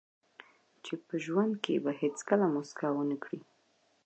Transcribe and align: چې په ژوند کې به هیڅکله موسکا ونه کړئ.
چې 0.83 0.93
په 1.07 1.15
ژوند 1.25 1.53
کې 1.63 1.75
به 1.83 1.91
هیڅکله 2.01 2.45
موسکا 2.53 2.87
ونه 2.93 3.17
کړئ. 3.23 3.39